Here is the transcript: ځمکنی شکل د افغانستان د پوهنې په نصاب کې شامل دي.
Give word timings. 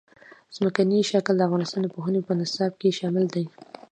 ځمکنی 0.55 0.99
شکل 1.11 1.33
د 1.37 1.41
افغانستان 1.47 1.79
د 1.83 1.87
پوهنې 1.95 2.21
په 2.27 2.33
نصاب 2.39 2.71
کې 2.81 2.97
شامل 2.99 3.25
دي. 3.35 3.45